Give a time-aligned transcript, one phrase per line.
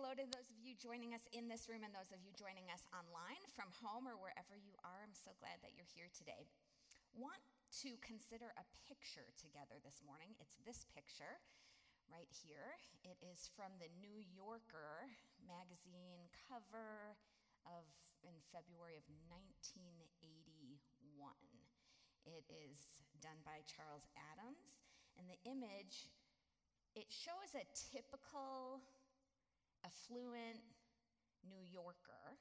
[0.00, 2.64] hello to those of you joining us in this room and those of you joining
[2.72, 5.04] us online from home or wherever you are.
[5.04, 6.48] I'm so glad that you're here today.
[7.12, 7.44] Want
[7.84, 10.32] to consider a picture together this morning.
[10.40, 11.44] It's this picture
[12.08, 12.80] right here.
[13.04, 15.12] It is from the New Yorker
[15.44, 17.20] magazine cover
[17.68, 17.84] of
[18.24, 20.80] in February of 1981.
[22.24, 24.80] It is done by Charles Adams
[25.20, 26.08] and the image
[26.96, 28.80] it shows a typical
[29.84, 30.60] affluent
[31.48, 32.38] New Yorker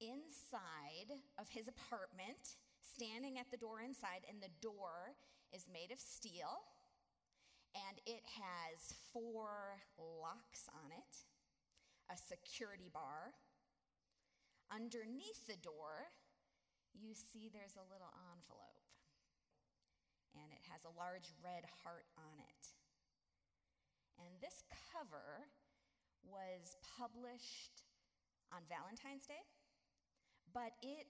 [0.00, 5.16] inside of his apartment, standing at the door inside, and the door
[5.52, 6.62] is made of steel
[7.76, 11.12] and it has four locks on it,
[12.08, 13.36] a security bar.
[14.72, 16.08] Underneath the door,
[16.96, 18.88] you see there's a little envelope,
[20.32, 22.64] and it has a large red heart on it.
[24.16, 24.64] And this
[24.96, 25.52] cover
[26.26, 27.86] was published
[28.52, 29.42] on Valentine's Day,
[30.52, 31.06] but it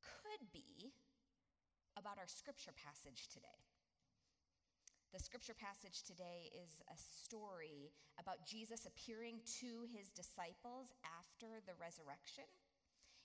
[0.00, 0.92] could be
[1.96, 3.58] about our scripture passage today.
[5.12, 7.88] The scripture passage today is a story
[8.20, 12.44] about Jesus appearing to his disciples after the resurrection.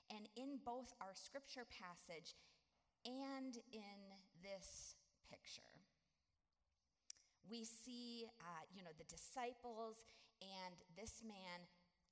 [0.07, 2.39] And in both our scripture passage
[3.03, 3.99] and in
[4.39, 4.95] this
[5.27, 5.67] picture,
[7.51, 9.99] we see, uh, you know, the disciples
[10.43, 11.63] and this man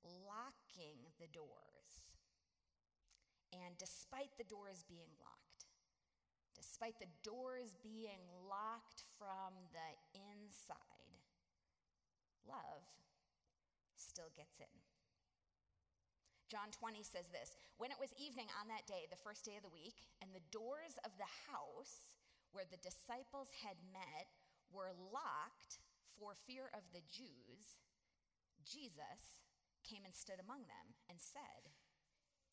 [0.02, 2.02] locking the doors.
[3.52, 5.68] And despite the doors being locked,
[6.56, 11.20] despite the doors being locked from the inside,
[12.48, 12.82] love
[13.96, 14.76] still gets in.
[16.48, 19.64] John 20 says this When it was evening on that day, the first day of
[19.64, 22.12] the week, and the doors of the house
[22.52, 24.28] where the disciples had met
[24.68, 25.80] were locked
[26.20, 27.72] for fear of the Jews,
[28.64, 29.42] Jesus
[29.82, 31.70] came and stood among them and said,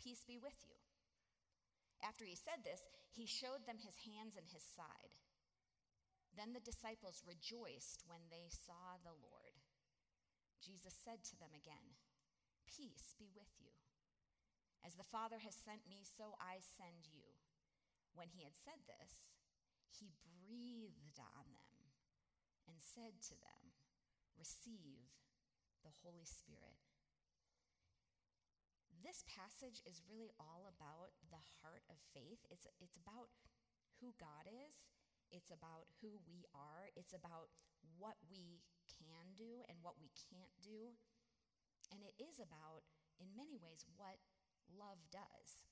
[0.01, 0.77] Peace be with you.
[2.01, 5.13] After he said this, he showed them his hands and his side.
[6.33, 9.59] Then the disciples rejoiced when they saw the Lord.
[10.63, 11.99] Jesus said to them again,
[12.69, 13.73] Peace be with you.
[14.85, 17.27] As the Father has sent me, so I send you.
[18.15, 19.35] When he had said this,
[19.91, 21.79] he breathed on them
[22.71, 23.75] and said to them,
[24.39, 25.11] Receive
[25.83, 26.77] the Holy Spirit.
[28.99, 32.43] This passage is really all about the heart of faith.
[32.51, 33.31] It's, it's about
[34.03, 34.85] who God is,
[35.31, 37.51] it's about who we are, it's about
[37.95, 38.59] what we
[38.91, 40.95] can do and what we can't do.
[41.95, 42.85] And it is about,
[43.17, 44.19] in many ways, what
[44.69, 45.65] love does.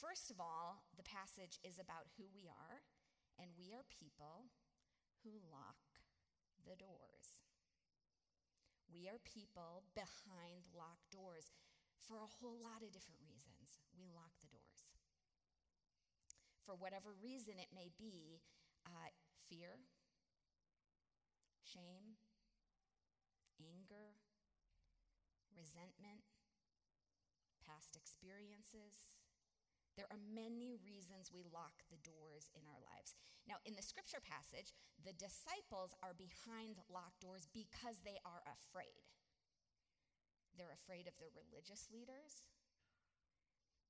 [0.00, 2.82] First of all, the passage is about who we are,
[3.38, 4.50] and we are people
[5.22, 5.78] who lock
[6.66, 7.42] the doors.
[8.92, 11.48] We are people behind locked doors
[12.04, 13.80] for a whole lot of different reasons.
[13.96, 14.92] We lock the doors.
[16.68, 18.44] For whatever reason it may be
[18.84, 19.10] uh,
[19.48, 19.80] fear,
[21.64, 22.20] shame,
[23.56, 24.20] anger,
[25.56, 26.28] resentment,
[27.64, 29.11] past experiences,
[29.96, 33.12] there are many reasons we lock the doors in our lives.
[33.44, 34.72] Now, in the scripture passage,
[35.04, 39.04] the disciples are behind locked doors because they are afraid.
[40.56, 42.44] They're afraid of the religious leaders,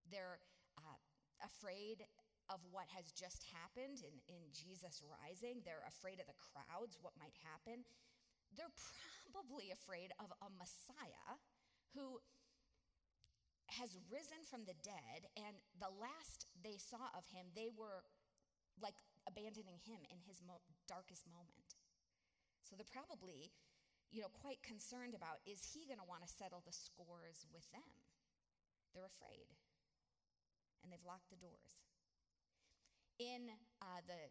[0.06, 0.38] they're
[0.78, 0.98] uh,
[1.42, 2.06] afraid
[2.50, 7.14] of what has just happened in, in Jesus rising, they're afraid of the crowds, what
[7.18, 7.86] might happen.
[8.54, 8.74] They're
[9.32, 11.40] probably afraid of a Messiah
[11.96, 12.20] who
[13.78, 18.04] has risen from the dead, and the last they saw of him, they were
[18.80, 18.96] like
[19.28, 21.78] abandoning him in his mo- darkest moment.
[22.66, 23.52] So they're probably,
[24.10, 27.68] you know, quite concerned about is he going to want to settle the scores with
[27.70, 27.86] them?
[28.92, 29.48] They're afraid,
[30.82, 31.84] and they've locked the doors.
[33.18, 33.48] In
[33.80, 34.28] uh, the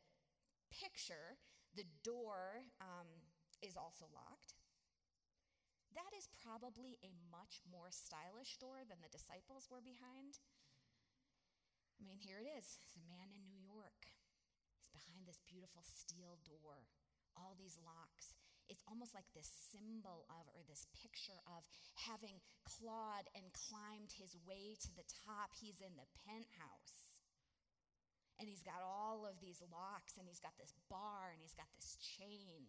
[0.70, 1.40] picture,
[1.76, 3.08] the door um,
[3.62, 4.51] is also locked.
[5.94, 10.40] That is probably a much more stylish door than the disciples were behind.
[12.00, 12.80] I mean, here it is.
[12.82, 14.10] It's a man in New York.
[14.96, 16.88] He's behind this beautiful steel door,
[17.36, 18.40] all these locks.
[18.72, 21.68] It's almost like this symbol of, or this picture of
[22.08, 25.52] having clawed and climbed his way to the top.
[25.60, 27.20] He's in the penthouse.
[28.40, 31.70] And he's got all of these locks, and he's got this bar, and he's got
[31.76, 32.66] this chain.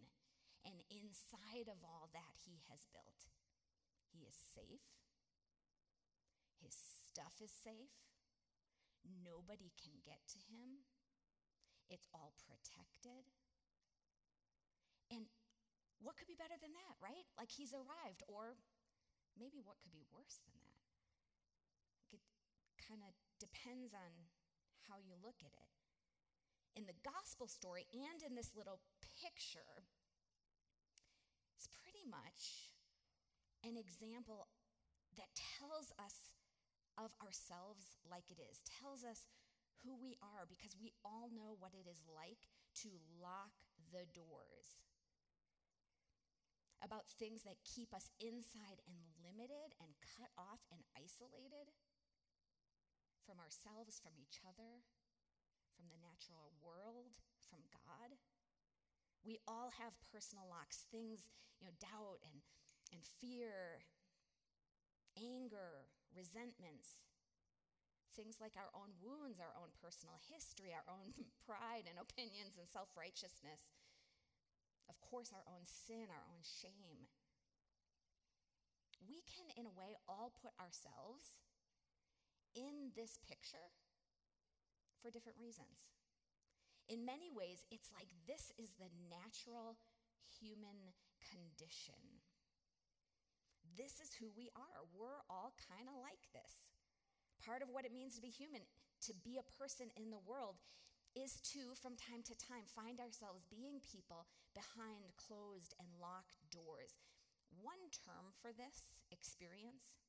[0.63, 3.27] And inside of all that, he has built.
[4.11, 4.87] He is safe.
[6.63, 7.91] His stuff is safe.
[9.03, 10.87] Nobody can get to him.
[11.91, 13.27] It's all protected.
[15.11, 15.27] And
[15.99, 17.27] what could be better than that, right?
[17.35, 18.23] Like he's arrived.
[18.31, 18.55] Or
[19.35, 20.83] maybe what could be worse than that?
[22.15, 22.23] It
[22.79, 23.11] kind of
[23.43, 24.11] depends on
[24.87, 25.71] how you look at it.
[26.79, 28.79] In the gospel story and in this little
[29.19, 29.85] picture,
[32.07, 32.73] much
[33.63, 34.47] an example
[35.15, 36.33] that tells us
[36.99, 39.25] of ourselves like it is, tells us
[39.81, 42.47] who we are, because we all know what it is like
[42.85, 43.55] to lock
[43.91, 44.79] the doors.
[46.83, 51.71] About things that keep us inside and limited and cut off and isolated
[53.23, 54.83] from ourselves, from each other,
[55.75, 57.15] from the natural world,
[57.47, 58.19] from God.
[59.23, 62.43] We all have personal locks, things, you know, doubt and,
[62.91, 63.87] and fear,
[65.15, 67.07] anger, resentments,
[68.13, 71.15] things like our own wounds, our own personal history, our own
[71.47, 73.71] pride and opinions and self righteousness.
[74.91, 77.07] Of course, our own sin, our own shame.
[79.07, 81.39] We can, in a way, all put ourselves
[82.55, 83.71] in this picture
[85.01, 85.91] for different reasons.
[86.91, 89.79] In many ways, it's like this is the natural
[90.39, 90.91] human
[91.23, 92.19] condition.
[93.79, 94.83] This is who we are.
[94.91, 96.67] We're all kind of like this.
[97.39, 98.67] Part of what it means to be human,
[99.07, 100.59] to be a person in the world,
[101.15, 106.99] is to, from time to time, find ourselves being people behind closed and locked doors.
[107.61, 110.01] One term for this experience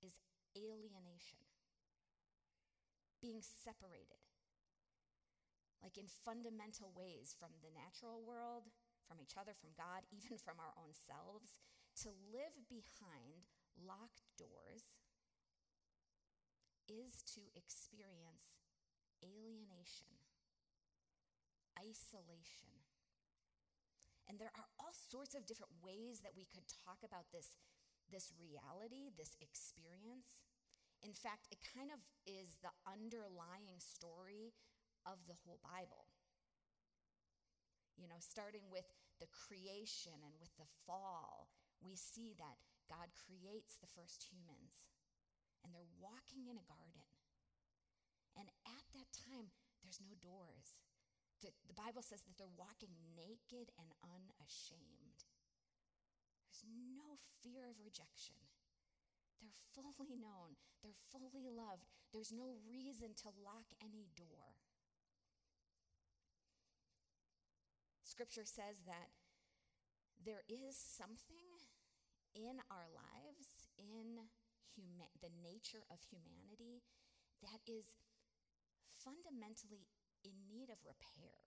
[0.00, 0.16] is
[0.56, 1.44] alienation,
[3.20, 4.29] being separated
[5.80, 8.68] like in fundamental ways from the natural world,
[9.08, 11.60] from each other, from God, even from our own selves,
[12.04, 14.86] to live behind locked doors
[16.90, 18.60] is to experience
[19.22, 20.10] alienation,
[21.78, 22.74] isolation.
[24.26, 27.58] And there are all sorts of different ways that we could talk about this,
[28.10, 30.46] this reality, this experience.
[31.02, 34.54] In fact, it kind of is the underlying story
[35.06, 36.08] of the whole Bible.
[37.96, 38.88] You know, starting with
[39.20, 41.52] the creation and with the fall,
[41.84, 42.56] we see that
[42.88, 44.88] God creates the first humans
[45.60, 47.04] and they're walking in a garden.
[48.36, 49.52] And at that time,
[49.84, 50.80] there's no doors.
[51.44, 55.24] The, the Bible says that they're walking naked and unashamed.
[56.44, 58.36] There's no fear of rejection.
[59.40, 61.88] They're fully known, they're fully loved.
[62.12, 64.58] There's no reason to lock any door.
[68.10, 69.14] Scripture says that
[70.26, 71.46] there is something
[72.34, 74.26] in our lives, in
[74.74, 76.82] huma- the nature of humanity,
[77.46, 77.94] that is
[78.98, 79.86] fundamentally
[80.26, 81.38] in need of repair.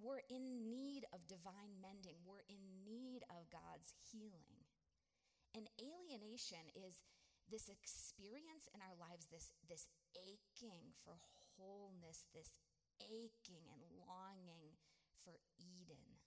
[0.00, 2.24] We're in need of divine mending.
[2.24, 4.64] We're in need of God's healing.
[5.52, 7.04] And alienation is
[7.52, 11.20] this experience in our lives, this, this aching for
[11.60, 12.58] wholeness, this
[13.00, 14.76] aching and longing
[15.24, 16.20] for Eden.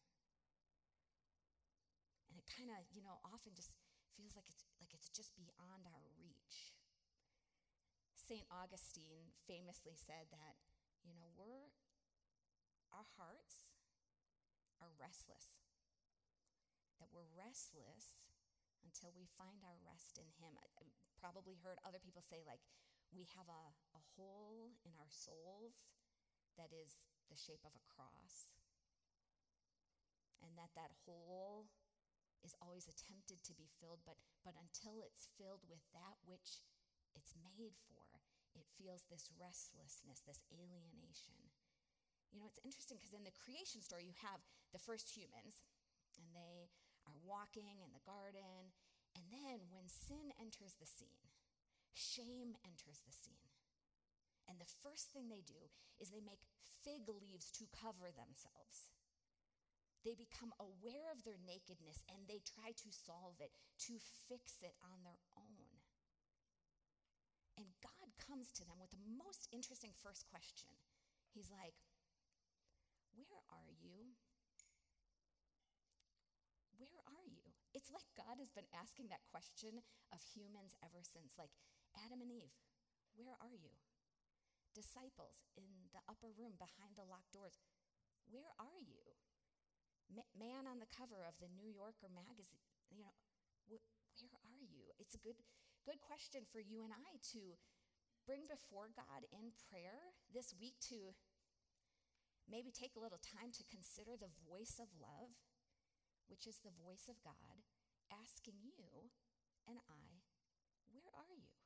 [2.29, 3.71] And it kind of, you know, often just
[4.17, 6.73] feels like it's like it's just beyond our reach.
[8.17, 8.43] St.
[8.51, 10.59] Augustine famously said that,
[11.05, 11.71] you know, we're
[12.91, 13.71] our hearts
[14.81, 15.63] are restless.
[16.99, 18.25] That we're restless
[18.81, 20.57] until we find our rest in him.
[20.57, 20.83] I, I
[21.17, 22.61] probably heard other people say like
[23.13, 23.63] we have a,
[23.95, 25.87] a hole in our souls
[26.57, 28.51] that is the shape of a cross.
[30.41, 31.69] And that that hole
[32.45, 36.61] is always attempted to be filled, but, but until it's filled with that which
[37.17, 38.05] it's made for,
[38.53, 41.37] it feels this restlessness, this alienation.
[42.29, 44.41] You know, it's interesting because in the creation story, you have
[44.75, 45.63] the first humans,
[46.19, 46.69] and they
[47.07, 48.73] are walking in the garden.
[49.15, 51.31] And then when sin enters the scene,
[51.95, 53.46] shame enters the scene.
[54.47, 55.59] And the first thing they do
[55.99, 56.41] is they make
[56.83, 58.87] fig leaves to cover themselves.
[60.07, 63.51] They become aware of their nakedness and they try to solve it,
[63.91, 63.99] to
[64.31, 65.67] fix it on their own.
[67.59, 70.71] And God comes to them with the most interesting first question.
[71.33, 71.75] He's like,
[73.17, 74.15] Where are you?
[76.77, 77.41] Where are you?
[77.73, 79.81] It's like God has been asking that question
[80.13, 81.51] of humans ever since, like
[81.97, 82.53] Adam and Eve,
[83.17, 83.73] where are you?
[84.77, 87.57] Disciples in the upper room behind the locked doors.
[88.29, 89.17] Where are you?
[90.39, 93.11] man on the cover of the New Yorker magazine, you know,
[93.67, 93.83] wh-
[94.23, 94.87] where are you?
[94.99, 95.35] It's a good,
[95.83, 97.59] good question for you and I to
[98.23, 101.11] bring before God in prayer this week to
[102.47, 105.35] maybe take a little time to consider the voice of love,
[106.31, 107.67] which is the voice of God,
[108.11, 109.11] asking you
[109.67, 110.23] and I,
[110.87, 111.56] where are you?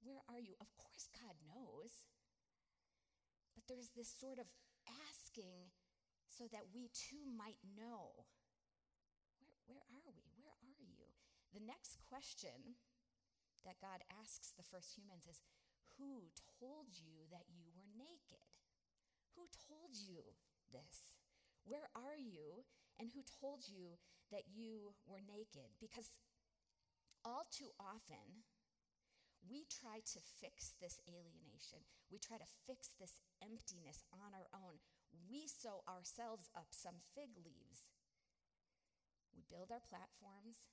[0.00, 0.56] Where are you?
[0.60, 2.08] Of course, God knows.
[3.54, 4.48] But there's this sort of
[5.08, 5.70] asking
[6.28, 8.24] so that we too might know
[9.40, 10.32] where, where are we?
[10.40, 11.12] Where are you?
[11.52, 12.80] The next question
[13.66, 15.44] that God asks the first humans is
[15.98, 18.48] Who told you that you were naked?
[19.36, 20.36] Who told you
[20.72, 21.20] this?
[21.64, 22.64] Where are you?
[22.96, 24.00] And who told you
[24.32, 25.76] that you were naked?
[25.80, 26.20] Because
[27.24, 28.48] all too often,
[29.44, 31.80] we try to fix this alienation.
[32.12, 34.80] We try to fix this emptiness on our own.
[35.28, 37.90] We sew ourselves up some fig leaves.
[39.34, 40.66] We build our platforms,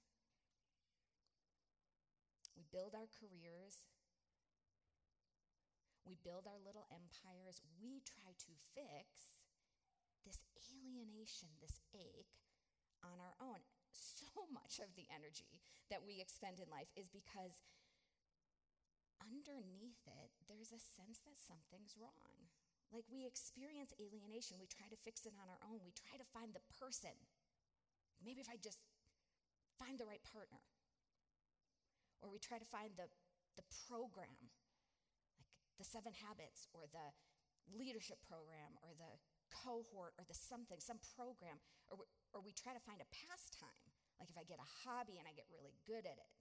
[2.58, 3.86] we build our careers,
[6.08, 7.60] we build our little empires.
[7.84, 9.44] We try to fix
[10.24, 12.40] this alienation, this ache
[13.04, 13.60] on our own.
[13.92, 15.60] So much of the energy
[15.92, 17.60] that we expend in life is because
[19.28, 22.48] underneath it, there's a sense that something's wrong.
[22.90, 26.28] Like we experience alienation, we try to fix it on our own, we try to
[26.32, 27.14] find the person.
[28.24, 28.80] Maybe if I just
[29.76, 30.64] find the right partner.
[32.24, 33.06] Or we try to find the,
[33.60, 34.50] the program,
[35.38, 37.14] like the seven habits or the
[37.70, 39.14] leadership program or the
[39.54, 43.86] cohort or the something, some program, or we, or we try to find a pastime.
[44.18, 46.32] Like if I get a hobby and I get really good at it,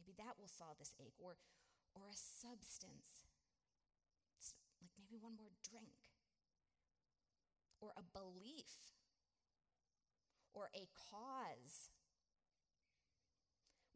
[0.00, 1.20] Maybe that will solve this ache.
[1.20, 1.36] Or,
[1.94, 3.26] or a substance,
[4.80, 5.94] like maybe one more drink.
[7.80, 8.76] Or a belief.
[10.52, 11.88] Or a cause.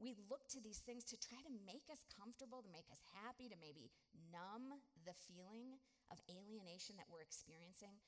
[0.01, 3.49] We look to these things to try to make us comfortable, to make us happy,
[3.49, 3.93] to maybe
[4.33, 5.79] numb the feeling
[6.11, 8.01] of alienation that we're experiencing,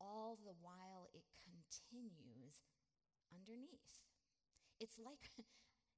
[0.00, 2.62] all the while it continues
[3.30, 4.00] underneath.
[4.80, 5.30] It's like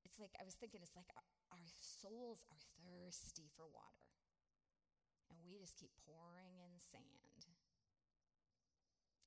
[0.09, 1.13] it's like, I was thinking, it's like
[1.53, 4.09] our, souls are thirsty for water.
[5.31, 7.49] And we just keep pouring in sand.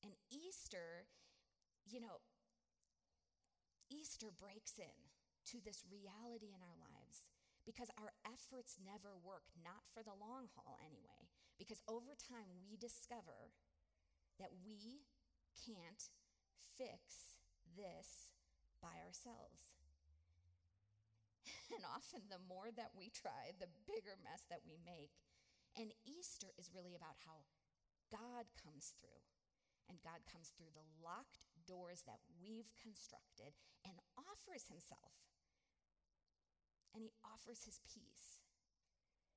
[0.01, 1.05] And Easter,
[1.85, 2.21] you know,
[3.91, 4.97] Easter breaks in
[5.51, 7.27] to this reality in our lives
[7.65, 11.29] because our efforts never work, not for the long haul anyway.
[11.59, 13.53] Because over time, we discover
[14.41, 15.05] that we
[15.53, 16.09] can't
[16.77, 17.37] fix
[17.77, 18.33] this
[18.81, 19.77] by ourselves.
[21.71, 25.15] And often, the more that we try, the bigger mess that we make.
[25.79, 27.47] And Easter is really about how
[28.11, 29.23] God comes through.
[29.87, 33.55] And God comes through the locked doors that we've constructed
[33.87, 35.15] and offers Himself.
[36.91, 38.43] And He offers His peace.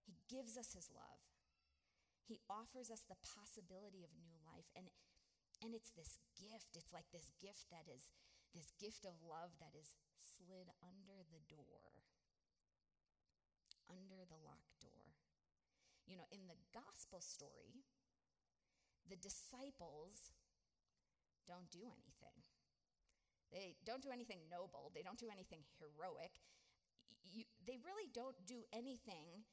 [0.03, 1.23] He gives us His love.
[2.27, 4.67] He offers us the possibility of new life.
[4.75, 4.91] And,
[5.63, 6.75] and it's this gift.
[6.75, 8.11] It's like this gift that is
[8.55, 12.07] this gift of love that is slid under the door
[13.89, 15.15] under the locked door.
[16.07, 17.85] You know, in the gospel story,
[19.09, 20.33] the disciples
[21.49, 22.39] don't do anything.
[23.53, 26.43] They don't do anything noble, they don't do anything heroic.
[27.25, 29.47] You, they really don't do anything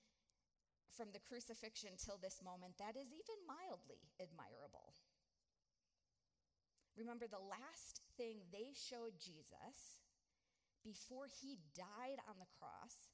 [0.91, 4.91] from the crucifixion till this moment that is even mildly admirable.
[6.99, 10.01] Remember, the last thing they showed Jesus
[10.83, 13.07] before he died on the cross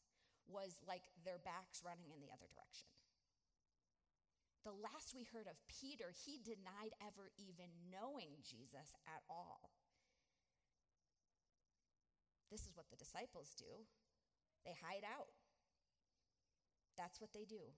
[0.48, 2.88] was like their backs running in the other direction.
[4.68, 9.72] The last we heard of Peter, he denied ever even knowing Jesus at all.
[12.52, 13.88] This is what the disciples do
[14.68, 15.32] they hide out.
[17.00, 17.72] That's what they do.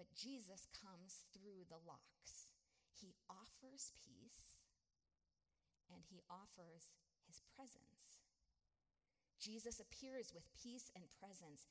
[0.00, 2.48] But Jesus comes through the locks.
[2.88, 4.56] He offers peace
[5.92, 6.96] and he offers
[7.28, 8.23] his presence.
[9.44, 11.68] Jesus appears with peace and presence.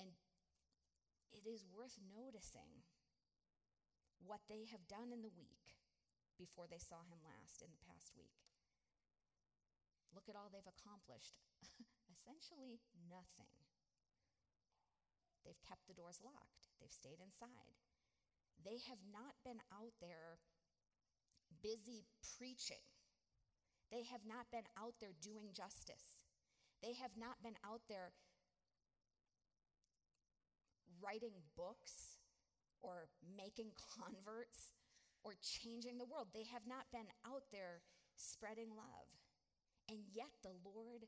[0.00, 0.08] And
[1.28, 2.88] it is worth noticing
[4.24, 5.76] what they have done in the week
[6.40, 8.32] before they saw him last in the past week.
[10.16, 11.36] Look at all they've accomplished.
[12.16, 12.80] Essentially,
[13.12, 13.52] nothing.
[15.44, 17.76] They've kept the doors locked, they've stayed inside.
[18.62, 20.38] They have not been out there
[21.60, 22.06] busy
[22.38, 22.86] preaching,
[23.90, 26.21] they have not been out there doing justice.
[26.82, 28.12] They have not been out there
[30.98, 32.18] writing books
[32.82, 34.74] or making converts
[35.22, 36.34] or changing the world.
[36.34, 37.82] They have not been out there
[38.18, 39.08] spreading love.
[39.90, 41.06] And yet the Lord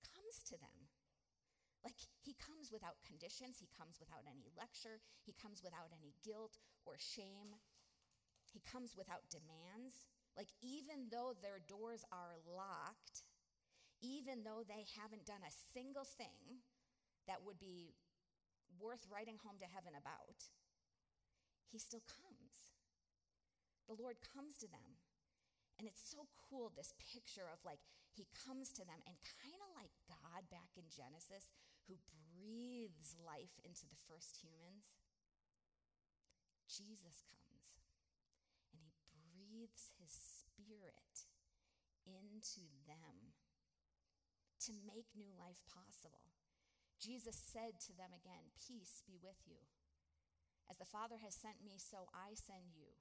[0.00, 0.88] comes to them.
[1.84, 6.60] Like, he comes without conditions, he comes without any lecture, he comes without any guilt
[6.84, 7.56] or shame,
[8.44, 10.04] he comes without demands.
[10.36, 13.24] Like, even though their doors are locked,
[14.00, 16.64] even though they haven't done a single thing
[17.28, 17.92] that would be
[18.80, 20.48] worth writing home to heaven about,
[21.68, 22.74] he still comes.
[23.86, 24.98] The Lord comes to them.
[25.78, 27.80] And it's so cool, this picture of like,
[28.12, 31.48] he comes to them, and kind of like God back in Genesis,
[31.88, 34.92] who breathes life into the first humans,
[36.70, 37.66] Jesus comes
[38.70, 41.26] and he breathes his spirit
[42.06, 43.34] into them
[44.66, 46.28] to make new life possible.
[47.00, 49.64] Jesus said to them again, Peace be with you.
[50.68, 52.92] As the Father has sent me, so I send you.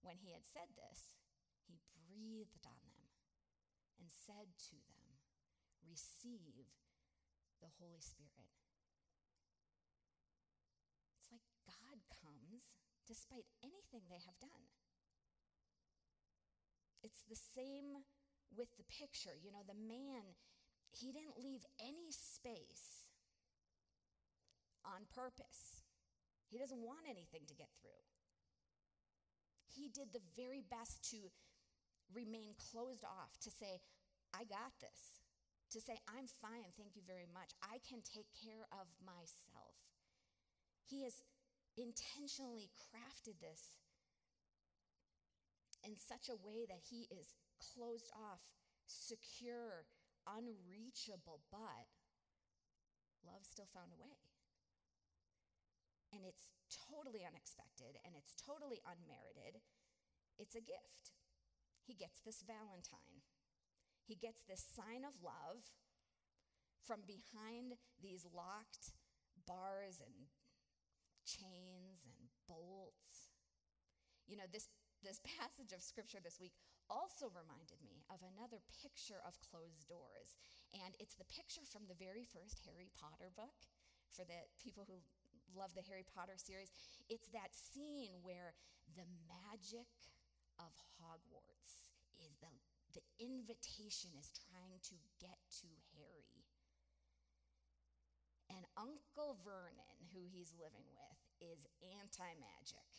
[0.00, 1.20] When he had said this,
[1.68, 3.12] he breathed on them
[4.00, 5.20] and said to them,
[5.84, 6.72] Receive
[7.60, 8.48] the Holy Spirit.
[11.20, 12.72] It's like God comes
[13.04, 14.64] despite anything they have done.
[17.04, 18.08] It's the same
[18.56, 19.34] with the picture.
[19.38, 20.34] You know, the man,
[20.90, 23.06] he didn't leave any space
[24.84, 25.84] on purpose.
[26.50, 28.04] He doesn't want anything to get through.
[29.70, 31.30] He did the very best to
[32.10, 33.78] remain closed off, to say,
[34.34, 35.20] I got this
[35.70, 37.54] to say, I'm fine, thank you very much.
[37.62, 39.78] I can take care of myself.
[40.82, 41.22] He has
[41.78, 43.78] intentionally crafted this
[45.86, 47.30] in such a way that he is
[47.60, 48.40] closed off,
[48.88, 49.86] secure,
[50.26, 51.88] unreachable, but
[53.22, 54.16] love still found a way.
[56.10, 56.56] And it's
[56.90, 59.62] totally unexpected and it's totally unmerited.
[60.40, 61.14] It's a gift.
[61.86, 63.22] He gets this Valentine.
[64.02, 65.62] He gets this sign of love
[66.82, 68.90] from behind these locked
[69.46, 70.26] bars and
[71.22, 73.30] chains and bolts.
[74.26, 74.66] You know, this,
[75.02, 75.20] this
[75.70, 76.58] passage of scripture this week
[76.90, 80.34] also reminded me of another picture of closed doors.
[80.74, 83.54] And it's the picture from the very first Harry Potter book
[84.10, 84.98] for the people who
[85.54, 86.74] love the Harry Potter series.
[87.06, 88.58] It's that scene where
[88.98, 89.86] the magic
[90.58, 92.50] of Hogwarts is the
[92.90, 96.42] the invitation is trying to get to Harry.
[98.50, 102.89] And Uncle Vernon, who he's living with, is anti magic.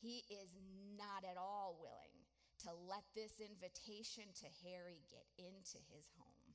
[0.00, 0.54] He is
[0.96, 2.26] not at all willing
[2.62, 6.54] to let this invitation to Harry get into his home.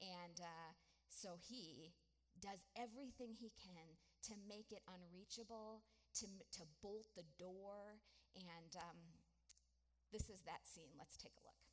[0.00, 0.72] And uh,
[1.08, 1.92] so he
[2.40, 3.96] does everything he can
[4.28, 5.84] to make it unreachable,
[6.20, 8.00] to, to bolt the door,
[8.36, 9.00] and um,
[10.12, 10.92] this is that scene.
[10.98, 11.64] Let's take a look.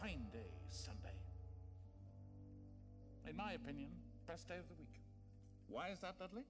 [0.00, 1.16] Fine day, Sunday.
[3.28, 3.90] In my opinion,
[4.26, 5.02] best day of the week.
[5.68, 6.44] Why is that, Dudley?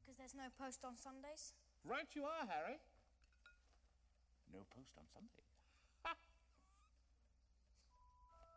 [0.00, 1.52] Because there's no post on Sundays.
[1.84, 2.78] Right you are, Harry.
[4.52, 5.44] No post on Sunday.
[6.04, 6.14] Ha!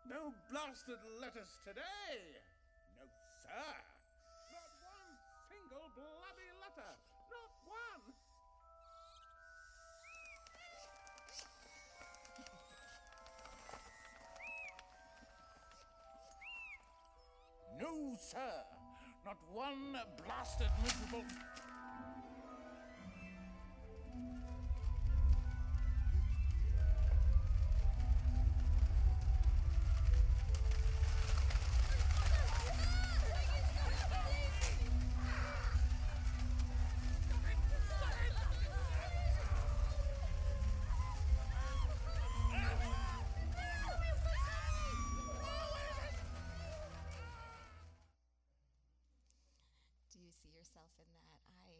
[0.09, 2.37] No blasted letters today!
[2.95, 3.03] No,
[3.41, 3.86] sir!
[17.87, 18.53] No, sir.
[19.25, 19.95] Not one
[20.25, 21.23] blasted miserable.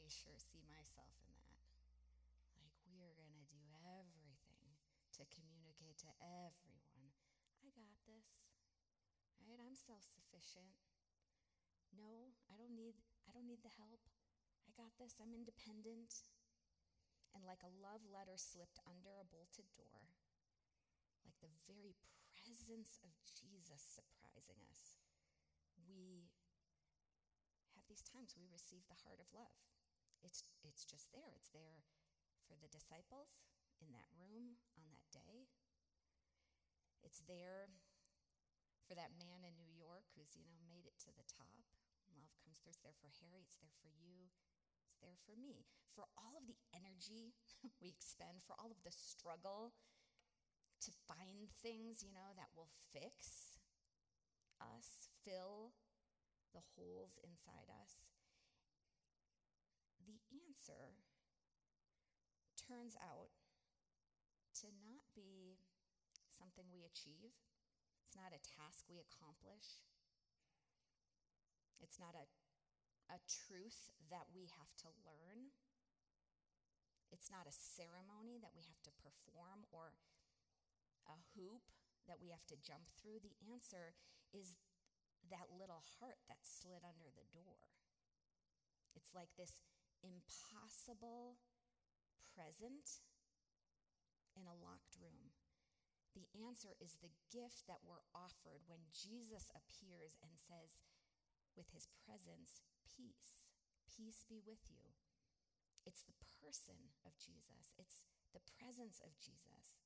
[0.08, 1.60] Myself in that.
[2.63, 4.72] Like, we are going to do everything
[5.20, 7.12] to communicate to everyone
[7.60, 8.24] I got this.
[9.43, 9.60] Right?
[9.60, 10.72] I'm self-sufficient.
[11.91, 12.96] No, I don't need
[13.28, 14.00] I don't need the help.
[14.63, 15.20] I got this.
[15.20, 16.24] I'm independent.
[17.36, 20.08] And like a love letter slipped under a bolted door,
[21.28, 21.93] like the very
[22.34, 24.98] presence of Jesus surprising us,
[25.86, 26.26] we
[27.76, 29.77] have these times we receive the heart of love.
[30.23, 31.34] It's, it's just there.
[31.36, 31.86] It's there
[32.47, 33.38] for the disciples
[33.82, 35.49] in that room on that day.
[37.03, 37.69] It's there
[38.88, 41.67] for that man in New York who's, you know, made it to the top.
[42.15, 42.73] Love comes through.
[42.73, 43.43] It's there for Harry.
[43.43, 44.32] It's there for you.
[44.88, 45.67] It's there for me.
[45.91, 47.36] For all of the energy
[47.84, 49.75] we expend, for all of the struggle
[50.82, 53.58] to find things, you know, that will fix
[54.62, 55.73] us, fill
[56.53, 58.08] the holes inside us.
[60.67, 60.99] Answer
[62.60, 63.32] turns out
[64.60, 65.56] to not be
[66.27, 67.32] something we achieve,
[68.03, 69.80] it's not a task we accomplish,
[71.80, 72.27] it's not a,
[73.08, 75.56] a truth that we have to learn.
[77.15, 79.95] It's not a ceremony that we have to perform or
[81.08, 81.63] a hoop
[82.12, 83.23] that we have to jump through.
[83.23, 83.95] The answer
[84.36, 84.60] is
[85.32, 87.71] that little heart that slid under the door.
[88.99, 89.56] It's like this
[90.04, 91.40] impossible
[92.34, 93.02] present
[94.38, 95.34] in a locked room.
[96.14, 100.82] The answer is the gift that we're offered when Jesus appears and says,
[101.58, 103.46] with his presence, peace.
[103.90, 104.94] Peace be with you.
[105.86, 109.82] It's the person of Jesus, it's the presence of Jesus.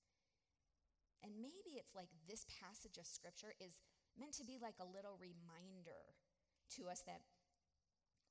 [1.24, 3.80] And maybe it's like this passage of scripture is
[4.17, 6.17] meant to be like a little reminder
[6.76, 7.21] to us that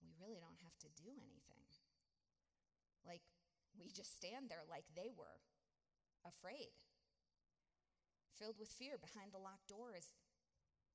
[0.03, 1.60] we really don't have to do anything.
[3.07, 3.23] Like,
[3.79, 5.41] we just stand there like they were,
[6.27, 6.75] afraid,
[8.37, 10.13] filled with fear behind the locked doors,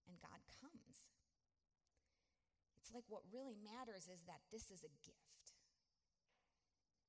[0.05, 1.13] and God comes.
[2.77, 5.45] It's like what really matters is that this is a gift.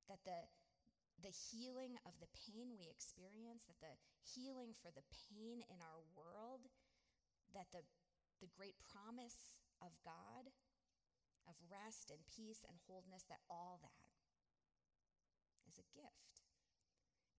[0.08, 0.40] That the,
[1.20, 6.00] the healing of the pain we experience, that the healing for the pain in our
[6.16, 6.64] world,
[7.52, 7.84] that the,
[8.40, 10.48] the great promise of God,
[11.44, 13.92] of rest and peace and wholeness, that all that
[15.78, 16.34] a gift.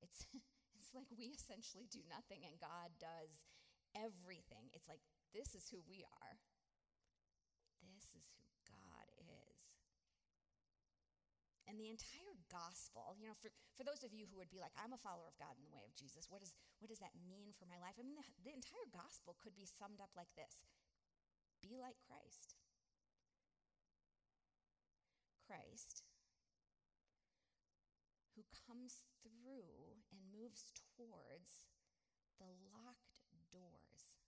[0.01, 0.25] It's,
[0.77, 3.45] it's like we essentially do nothing and God does
[3.97, 4.69] everything.
[4.73, 5.01] It's like,
[5.33, 6.35] this is who we are.
[7.83, 9.77] This is who God is.
[11.67, 14.71] And the entire gospel, you know, for, for those of you who would be like,
[14.79, 17.11] I'm a follower of God in the way of Jesus, what, is, what does that
[17.27, 17.99] mean for my life?
[17.99, 20.63] I mean, the, the entire gospel could be summed up like this
[21.59, 22.55] Be like Christ.
[25.43, 26.06] Christ,
[28.77, 31.65] comes through and moves towards
[32.37, 34.21] the locked doors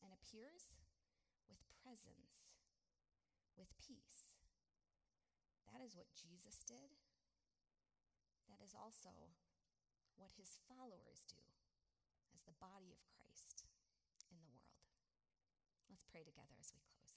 [0.00, 0.72] and appears
[1.52, 2.48] with presence,
[3.52, 4.32] with peace.
[5.68, 6.96] That is what Jesus did.
[8.48, 9.12] That is also
[10.16, 11.44] what his followers do
[12.32, 13.68] as the body of Christ
[14.32, 14.88] in the world.
[15.92, 17.12] Let's pray together as we close.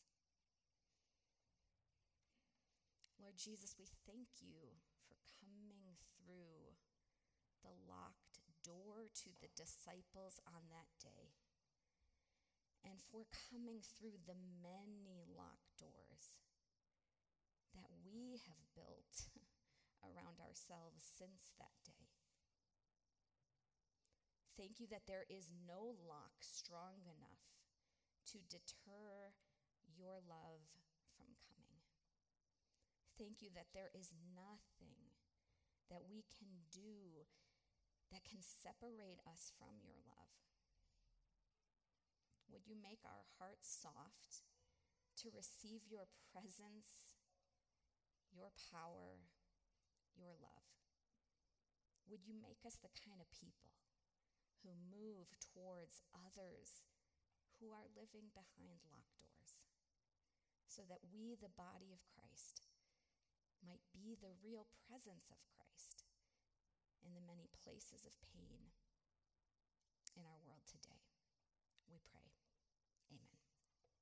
[3.16, 4.91] Lord Jesus, we thank you
[5.40, 6.78] coming through
[7.62, 11.38] the locked door to the disciples on that day
[12.82, 16.42] and for coming through the many locked doors
[17.74, 19.30] that we have built
[20.08, 22.10] around ourselves since that day.
[24.58, 27.42] Thank you that there is no lock strong enough
[28.34, 29.34] to deter
[29.90, 30.66] your love
[31.18, 31.82] from coming.
[33.18, 35.11] Thank you that there is nothing
[35.92, 37.28] that we can do
[38.16, 40.32] that can separate us from your love.
[42.52, 44.44] Would you make our hearts soft
[45.24, 47.16] to receive your presence,
[48.32, 49.24] your power,
[50.16, 50.68] your love?
[52.12, 53.72] Would you make us the kind of people
[54.64, 56.84] who move towards others
[57.60, 59.64] who are living behind locked doors
[60.68, 62.64] so that we, the body of Christ,
[63.64, 66.04] might be the real presence of Christ
[67.06, 68.76] in the many places of pain
[70.18, 70.51] in our world.